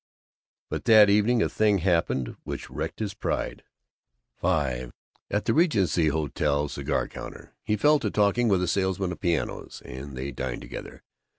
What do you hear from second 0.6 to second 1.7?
But that evening a